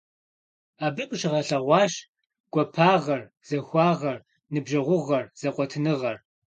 Абы 0.85 1.03
къыщыгъэлъэгъуащ 1.09 1.93
гуапагъэр, 2.53 3.21
захуагъэр, 3.47 4.17
ныбжьэгъугъэр, 4.53 5.25
зэкъуэтыныгъэр. 5.39 6.17